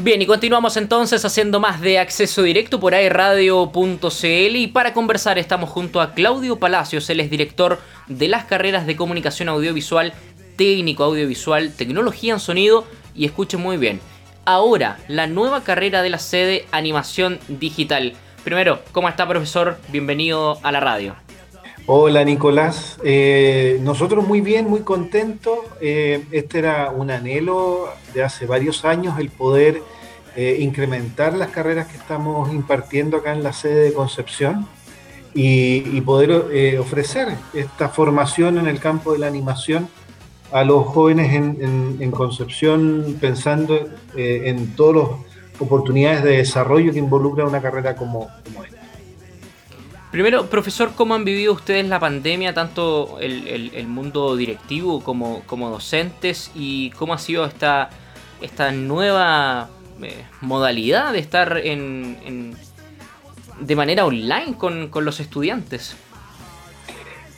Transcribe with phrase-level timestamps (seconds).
[0.00, 5.70] Bien, y continuamos entonces haciendo más de acceso directo por airradio.cl y para conversar estamos
[5.70, 10.12] junto a Claudio Palacios, él es director de las carreras de comunicación audiovisual,
[10.54, 12.84] técnico audiovisual, tecnología en sonido
[13.16, 13.98] y escuchen muy bien.
[14.44, 18.12] Ahora, la nueva carrera de la sede animación digital.
[18.44, 19.78] Primero, ¿cómo está profesor?
[19.88, 21.16] Bienvenido a la radio.
[21.86, 25.58] Hola Nicolás, eh, nosotros muy bien, muy contentos.
[25.80, 29.82] Eh, este era un anhelo de hace varios años, el poder
[30.36, 34.66] eh, incrementar las carreras que estamos impartiendo acá en la sede de Concepción
[35.34, 39.88] y, poder ofrecer esta formación en el campo de la animación
[40.50, 43.78] a los jóvenes en, Concepción pensando
[44.16, 45.08] en todas las
[45.60, 48.77] oportunidades de desarrollo que involucra una carrera como, como esta.
[50.10, 56.90] Primero, profesor, ¿cómo han vivido ustedes la pandemia, tanto el, mundo directivo como, docentes, y
[56.90, 57.90] cómo ha sido esta,
[58.40, 59.68] esta nueva
[60.02, 62.56] eh, modalidad de estar en,
[63.60, 65.94] de manera online con, los estudiantes?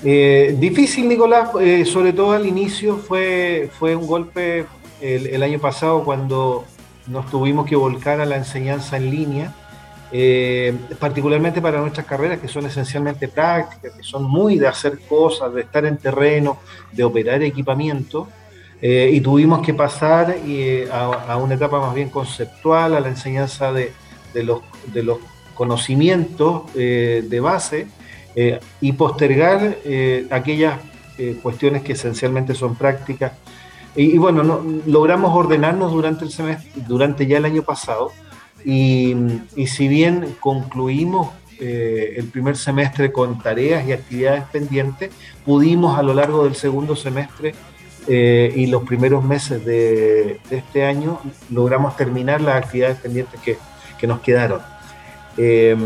[0.05, 4.67] Eh, difícil, Nicolás, eh, sobre todo al inicio fue, fue un golpe
[5.01, 6.67] el año pasado cuando
[7.09, 9.55] nos tuvimos que volcar a la enseñanza en línea
[10.13, 15.55] eh, particularmente para nuestras carreras que son esencialmente prácticas, que son muy de hacer cosas,
[15.55, 16.59] de estar en terreno,
[16.91, 18.29] de operar equipamiento,
[18.83, 23.73] eh, y tuvimos que pasar eh, a, una etapa más bien conceptual, a la enseñanza
[23.73, 23.93] de,
[24.35, 24.61] los,
[25.55, 27.87] conocimientos de base
[28.81, 29.77] y postergar
[30.31, 30.81] aquellas
[31.43, 33.33] cuestiones que esencialmente son prácticas.
[33.95, 38.13] Y, bueno, no, logramos ordenarnos durante el semestre, durante ya el año pasado,
[38.65, 39.15] y,
[39.67, 45.11] si bien concluimos eh, el primer semestre con tareas y actividades pendientes,
[45.45, 47.55] pudimos a lo largo del segundo semestre
[48.09, 53.59] eh, y los primeros meses de, este año logramos terminar las actividades pendientes que,
[54.07, 54.63] nos quedaron.
[55.37, 55.77] Eh,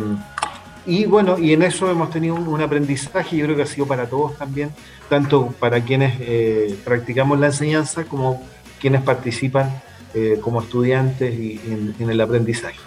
[0.86, 4.06] y bueno, y en eso hemos tenido un, aprendizaje, yo creo que ha sido para
[4.06, 4.70] todos también,
[5.08, 8.40] tanto para quienes practicamos la enseñanza como
[8.78, 9.82] quienes participan
[10.14, 11.60] eh, como estudiantes y
[11.98, 12.78] en, el aprendizaje.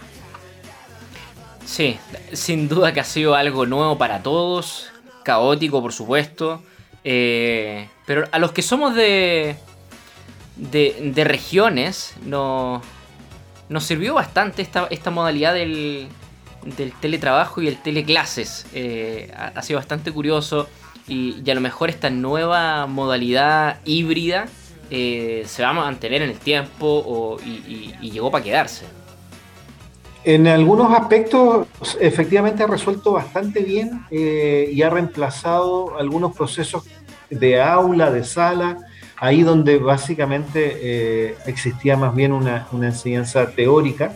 [1.66, 1.98] Sí,
[2.32, 4.90] sin duda que ha sido algo nuevo para todos,
[5.24, 6.64] caótico por supuesto,
[7.04, 9.58] eh, pero a los que somos de,
[10.56, 12.82] de, regiones no,
[13.70, 16.08] nos sirvió bastante esta, esta modalidad del,
[16.78, 18.66] del, teletrabajo y el teleclases.
[18.74, 20.68] Eh, ha, sido bastante curioso
[21.08, 24.48] y, a lo mejor esta nueva modalidad híbrida
[24.90, 28.86] eh, se va a mantener en el tiempo y, llegó para quedarse.
[30.24, 31.68] En algunos aspectos,
[32.00, 36.84] efectivamente ha resuelto bastante bien eh, y ha reemplazado algunos procesos
[37.30, 38.78] de aula, de sala,
[39.18, 44.14] ahí donde básicamente eh, existía más bien una, enseñanza teórica,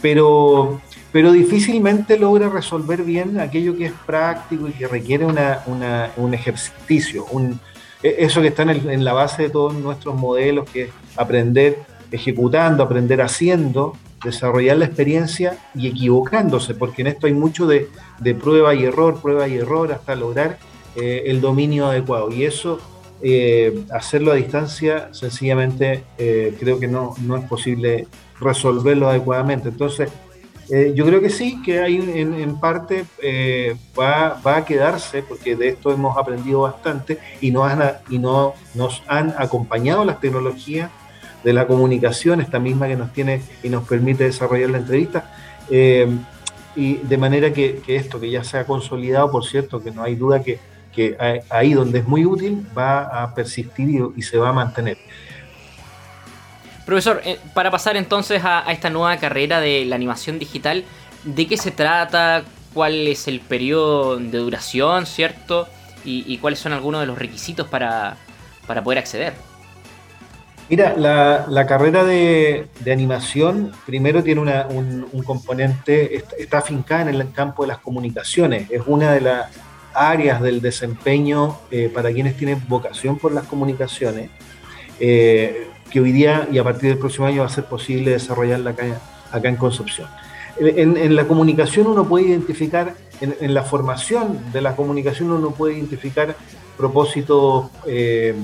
[0.00, 0.80] pero,
[1.12, 7.60] pero difícilmente logra resolver bien aquello que es práctico y que requiere un ejercicio, un,
[8.02, 11.78] eso que está en, la base de todos nuestros modelos, que es aprender
[12.10, 17.88] ejecutando, aprender haciendo, desarrollar la experiencia y equivocándose, porque en esto hay mucho de,
[18.40, 20.58] prueba y error, prueba y error, hasta lograr
[20.96, 22.30] eh, el dominio adecuado.
[22.30, 22.80] Y eso,
[23.22, 28.06] eh, hacerlo a distancia, sencillamente eh, creo que no, no es posible
[28.40, 29.68] resolverlo adecuadamente.
[29.68, 30.10] Entonces,
[30.74, 35.68] eh, yo creo que sí, que hay en, parte eh, va, a quedarse, porque de
[35.68, 37.70] esto hemos aprendido bastante y, nos
[38.08, 40.90] y no, nos han acompañado las tecnologías
[41.44, 45.30] de la comunicación, esta misma que nos tiene y nos permite desarrollar la entrevista.
[45.68, 46.08] Eh,
[46.74, 50.14] y de manera que, esto, que ya se ha consolidado, por cierto, que no hay
[50.14, 50.58] duda que,
[51.50, 54.96] ahí donde es muy útil va a persistir y se va a mantener.
[56.86, 60.84] Profesor, eh, para pasar entonces a, esta nueva carrera de la animación digital,
[61.24, 62.42] ¿de qué se trata?
[62.74, 65.68] ¿Cuál es el periodo de duración, cierto?
[66.04, 68.16] ¿Y, cuáles son algunos de los requisitos para,
[68.82, 69.34] poder acceder?
[70.68, 77.68] Mira, la, carrera de, animación primero tiene un, componente, está, afincada en el campo de
[77.68, 79.46] las comunicaciones, es una de las
[79.94, 84.30] áreas del desempeño eh, para quienes tienen vocación por las comunicaciones.
[84.98, 88.70] Eh, que hoy día y a partir del próximo año va a ser posible desarrollarla
[88.70, 89.00] acá,
[89.30, 90.08] acá en Concepción.
[90.58, 96.34] En, la comunicación uno puede identificar, en, la formación de la comunicación uno puede identificar
[96.76, 98.34] propósitos eh,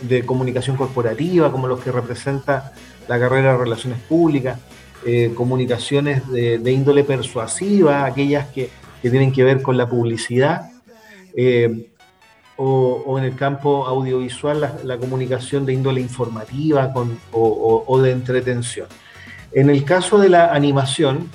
[0.00, 2.72] de comunicación corporativa, como los que representa
[3.08, 4.58] la carrera de Relaciones Públicas,
[5.04, 8.70] eh, comunicaciones de, índole persuasiva, aquellas que,
[9.02, 10.70] tienen que ver con la publicidad,
[11.36, 11.90] eh,
[12.64, 16.92] o, en el campo audiovisual la, comunicación de índole informativa
[17.32, 18.86] o, de entretención.
[19.52, 21.28] En el caso de la animación,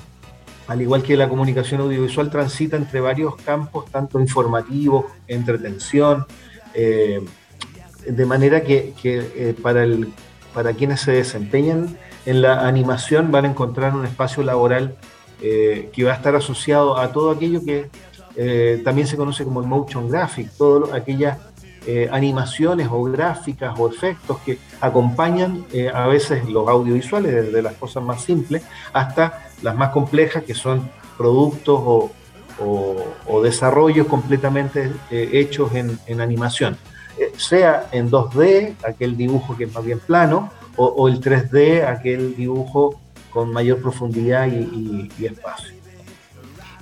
[0.68, 6.24] al igual que la comunicación audiovisual, transita entre varios campos, tanto informativos, entretención,
[6.72, 7.20] eh,
[8.06, 10.08] de manera que, eh, para, el,
[10.54, 14.96] para quienes se desempeñan en la animación van a encontrar un espacio laboral
[15.42, 17.90] eh, que va a estar asociado a todo aquello que
[18.84, 21.38] también se conoce como el motion graphic, todas aquellas
[22.12, 28.22] animaciones o gráficas o efectos que acompañan a veces los audiovisuales, desde las cosas más
[28.22, 28.62] simples
[28.92, 36.76] hasta las más complejas, que son productos o, desarrollos completamente hechos en animación.
[37.18, 42.36] Eh, sea en 2D, aquel dibujo que es más bien plano, o, el 3D, aquel
[42.36, 43.00] dibujo
[43.30, 45.74] con mayor profundidad y, espacio.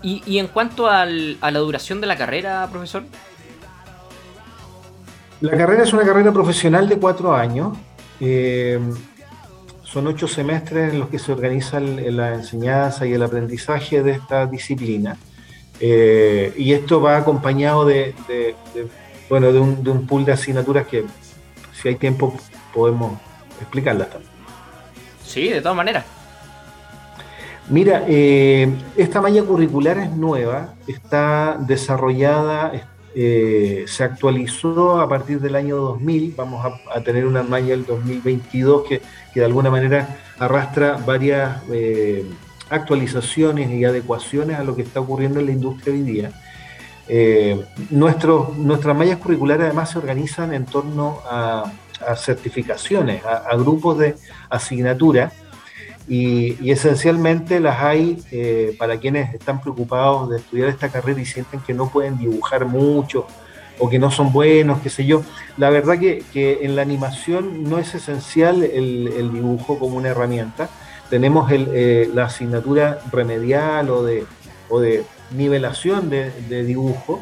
[0.03, 3.05] ¿Y, en cuanto a la duración de la carrera, profesor?
[5.41, 7.77] La carrera es una carrera profesional de cuatro años.
[8.21, 8.79] Eh,
[9.83, 14.47] son ocho semestres en los que se organiza la enseñanza y el aprendizaje de esta
[14.47, 15.17] disciplina.
[15.81, 18.15] Eh, y esto va acompañado de
[19.29, 21.05] bueno, de un, de un pool de asignaturas que
[21.81, 22.37] si hay tiempo
[22.73, 23.19] podemos
[23.61, 24.33] explicarlas también.
[25.25, 26.05] Sí, de todas maneras.
[27.69, 32.73] Mira, eh, esta malla curricular es nueva, está desarrollada,
[33.19, 36.65] eh, se actualizó a partir del año 2000, vamos
[36.95, 39.01] a, tener una malla del 2022 que,
[39.33, 42.25] que, de alguna manera arrastra varias eh,
[42.69, 46.33] actualizaciones y adecuaciones a lo que está ocurriendo en la industria hoy día.
[47.09, 51.73] Eh, nuestras mallas curriculares además se organizan en torno a,
[52.17, 54.17] certificaciones, a, grupos de
[54.51, 55.33] asignatura
[56.09, 61.61] y, esencialmente las hay eh, para quienes están preocupados de estudiar esta carrera y sienten
[61.61, 63.27] que no pueden dibujar mucho
[63.79, 65.23] o que no son buenos, qué sé yo.
[65.57, 66.25] La verdad que,
[66.63, 70.71] en la animación no es esencial el, dibujo como una herramienta.
[71.11, 74.25] Tenemos eh, la asignatura remedial o de,
[74.69, 77.21] o de nivelación de, dibujo.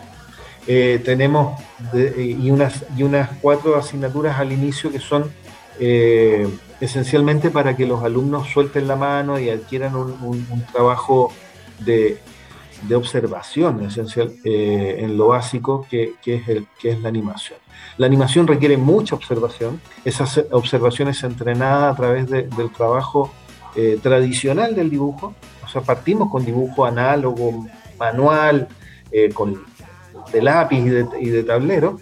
[0.67, 1.61] Eh, tenemos
[1.93, 5.31] y, unas, y unas cuatro asignaturas al inicio que son
[6.81, 11.33] esencialmente para que los alumnos suelten la mano y adquieran un, trabajo
[11.81, 12.19] de,
[12.95, 17.59] observación esencial en lo básico que, es el, que es la animación.
[17.97, 23.33] La animación requiere mucha observación, esas observaciones entrenadas a través del trabajo
[24.03, 25.35] tradicional del dibujo,
[25.65, 27.67] o sea, partimos con dibujo análogo,
[27.99, 28.69] manual,
[29.11, 29.65] eh, con,
[30.33, 30.79] de lápiz
[31.21, 31.99] y de, tablero.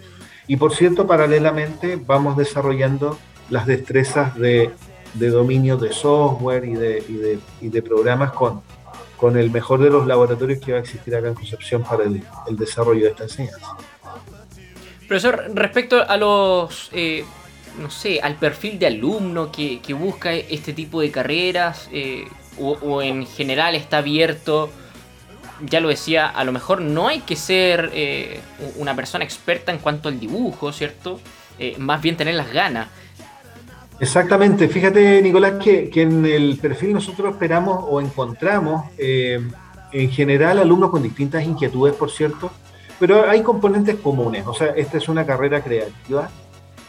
[0.47, 3.17] Y por cierto, paralelamente vamos desarrollando
[3.49, 4.71] las destrezas de,
[5.13, 8.61] dominio de software y de, de, programas con,
[9.17, 12.23] con el mejor de los laboratorios que va a existir acá en Concepción para el,
[12.57, 13.77] desarrollo de esta enseñanza.
[15.07, 17.23] Profesor, respecto a los, eh,
[17.79, 22.25] no sé, al perfil de alumno que, busca este tipo de carreras, eh,
[22.59, 24.69] o, en general está abierto
[25.61, 28.41] ya lo decía, a lo mejor no hay que ser eh,
[28.75, 31.19] una persona experta en cuanto al dibujo, ¿cierto?
[31.59, 32.87] Eh, más bien tener las ganas.
[33.99, 39.39] Exactamente, fíjate Nicolás que, en el perfil nosotros esperamos o encontramos eh,
[39.91, 42.51] en general alumnos con distintas inquietudes, por cierto,
[42.99, 46.29] pero hay componentes comunes, o sea, esta es una carrera creativa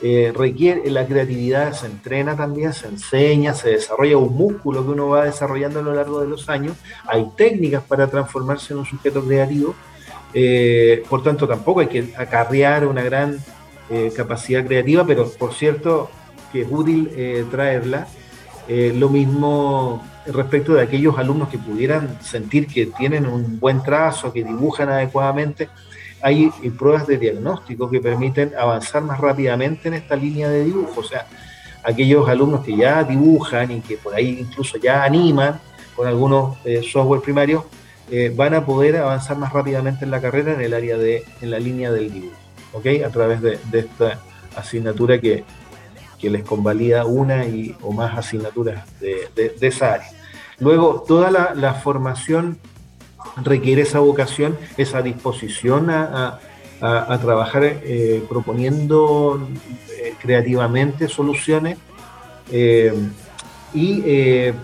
[0.02, 5.08] eh, requiere, la creatividad se entrena también, se enseña, se desarrolla un músculo que uno
[5.08, 6.76] va desarrollando a lo largo de los años.
[7.06, 9.74] Hay técnicas para transformarse en un sujeto creativo.
[10.34, 13.38] Eh, por tanto, tampoco hay que acarrear una gran
[14.16, 16.10] capacidad creativa, pero por cierto
[16.54, 17.10] que es útil
[17.50, 18.06] traerla.
[18.68, 24.42] lo mismo respecto de aquellos alumnos que pudieran sentir que tienen un buen trazo, que
[24.42, 25.68] dibujan adecuadamente
[26.24, 31.00] hay pruebas de diagnóstico que permiten avanzar más rápidamente en esta línea de dibujo.
[31.00, 31.26] O sea,
[31.82, 35.60] aquellos alumnos que ya dibujan y que por ahí incluso ya animan
[35.94, 37.64] con algunos eh, software primarios,
[38.10, 41.50] eh, van a poder avanzar más rápidamente en la carrera en el área de, en
[41.50, 42.36] la línea del dibujo,
[42.72, 42.86] ¿ok?
[43.06, 44.18] A través de, esta
[44.56, 45.44] asignatura que,
[46.22, 50.10] les convalida una y, o más asignaturas de, esa área.
[50.58, 52.58] Luego, toda la formación
[53.42, 56.38] requiere esa vocación, esa disposición a,
[57.20, 59.48] trabajar eh, proponiendo
[59.90, 61.78] eh, creativamente soluciones.
[62.52, 62.92] Eh,
[63.72, 64.62] y,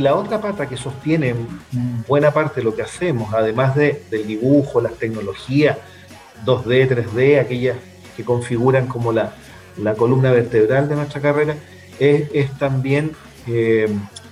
[0.00, 1.34] la otra pata que sostiene
[2.06, 5.78] buena parte de lo que hacemos, además de, del dibujo, las tecnologías
[6.44, 7.76] 2D, 3D, aquellas
[8.16, 9.32] que configuran como la,
[9.94, 11.54] columna vertebral de nuestra carrera,
[11.98, 13.12] es también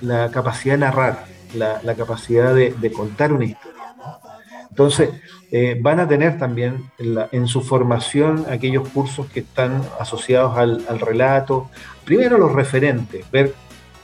[0.01, 3.95] la capacidad de narrar la, capacidad de, contar una historia.
[4.69, 5.09] Entonces,
[5.51, 6.89] eh, van a tener también
[7.31, 11.69] en, su formación aquellos cursos que están asociados al, relato.
[12.03, 13.53] Primero los referentes, ver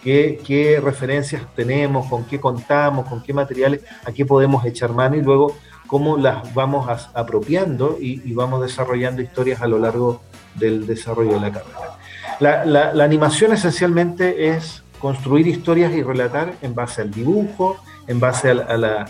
[0.03, 5.21] qué, referencias tenemos, con qué contamos, con qué materiales, a qué podemos echar mano y
[5.21, 5.57] luego
[5.87, 10.21] cómo las vamos apropiando y, vamos desarrollando historias a lo largo
[10.55, 11.97] del desarrollo de la carrera.
[12.39, 18.77] La, animación esencialmente es construir historias y relatar en base al dibujo, en base a,
[18.77, 19.07] la,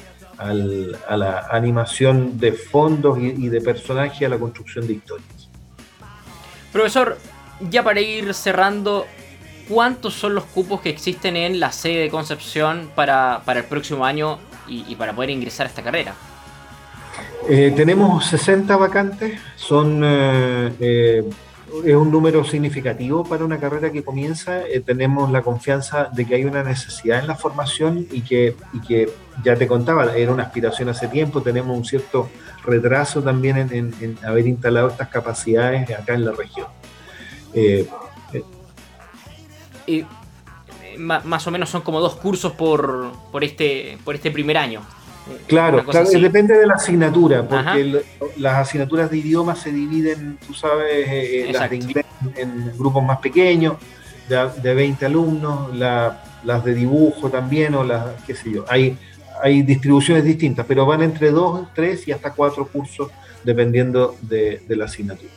[1.51, 5.49] animación de fondos y de personajes, a la construcción de historias.
[6.71, 7.17] Profesor,
[7.69, 9.05] ya para ir cerrando,
[9.67, 14.39] ¿cuántos son los cupos que existen en la sede de Concepción para, el próximo año
[14.67, 16.15] y, para poder ingresar a esta carrera?
[17.49, 21.29] Eh, tenemos 60 vacantes, son eh, eh,
[21.85, 24.61] es un número significativo para una carrera que comienza.
[24.85, 29.09] tenemos la confianza de que hay una necesidad en la formación y que, y que
[29.43, 31.41] ya te contaba, era una aspiración hace tiempo.
[31.41, 32.29] Tenemos un cierto
[32.65, 36.67] retraso también en haber instalado estas capacidades acá en la región.
[39.87, 40.05] Y
[40.97, 44.81] más o menos son como dos cursos por, por, este, por este primer año.
[45.47, 48.03] Claro, claro depende de la asignatura, porque
[48.37, 53.03] las asignaturas de idioma se dividen, tú sabes, eh, eh, las de inglés en grupos
[53.03, 53.75] más pequeños,
[54.27, 58.97] de, 20 alumnos, las de dibujo también, o las, qué sé yo, hay,
[59.43, 63.11] hay distribuciones distintas, pero van entre 2, 3 y hasta 4 cursos
[63.43, 65.31] dependiendo de la asignatura.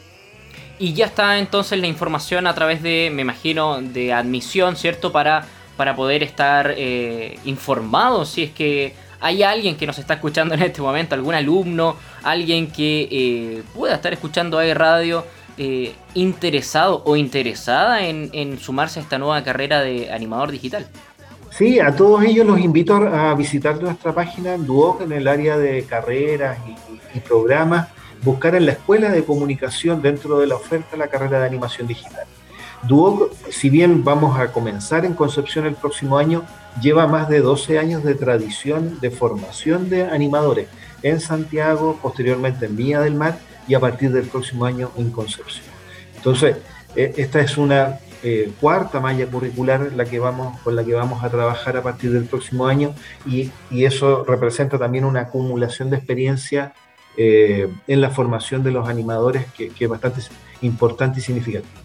[0.79, 5.13] Y ya está entonces la información a través de, me imagino, de admisión, ¿cierto?
[5.13, 8.93] Para, para poder estar eh, informados si es que
[9.25, 13.95] hay alguien que nos está escuchando en este momento, algún alumno, alguien que eh, pueda
[13.95, 15.25] estar escuchando ahí radio
[15.57, 20.87] eh, interesado o interesada en, sumarse a esta nueva carrera de animador digital.
[21.49, 25.85] Sí, a todos ellos los invito a visitar nuestra página Duoc en el área de
[25.85, 26.59] carreras
[27.15, 27.89] y programas
[28.21, 32.27] buscar en la escuela de comunicación dentro de la oferta la carrera de animación digital.
[32.87, 36.45] Duoc, si bien vamos a comenzar en Concepción el próximo año,
[36.81, 40.69] lleva más de 12 años de tradición de formación de animadores
[41.03, 45.65] en Santiago, posteriormente en Villa del Mar y a partir del próximo año en Concepción.
[46.17, 46.57] Entonces,
[46.95, 51.23] e, esta es una eh, cuarta malla curricular la que vamos, con la que vamos
[51.23, 52.95] a trabajar a partir del próximo año
[53.27, 56.73] y, eso representa también una acumulación de experiencia
[57.19, 60.23] eh, en la formación de los animadores, que, es bastante
[60.63, 61.84] importante y significativo.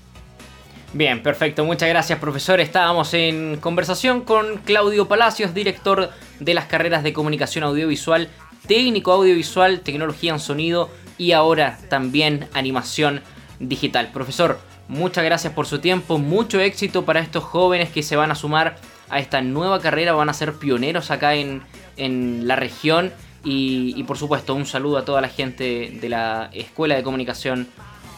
[0.91, 1.63] Bien, perfecto.
[1.65, 2.60] Muchas gracias, profesor.
[2.60, 8.27] Estábamos en conversación con Claudio Palacios, director de las carreras de comunicación audiovisual,
[8.67, 13.22] técnico audiovisual, tecnología en sonido y ahora también animación
[13.60, 14.10] digital.
[14.12, 18.36] Profesor, muchas gracias por su tiempo, mucho éxito para estos jóvenes que se van a
[18.36, 18.77] sumar
[19.10, 21.62] a esta nueva carrera, van a ser pioneros acá en,
[21.98, 26.96] en la región y, por supuesto, un saludo a toda la gente de la Escuela
[26.96, 27.67] de Comunicación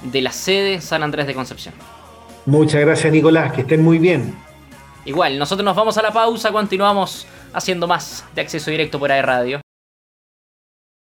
[0.04, 1.74] de la sede San Andrés de Concepción.
[2.46, 3.54] Muchas gracias, Nicolás.
[3.54, 4.36] Que estén muy bien.
[5.06, 9.22] Igual, nosotros nos vamos a la pausa, continuamos haciendo más de acceso directo por AE
[9.22, 9.61] Radio.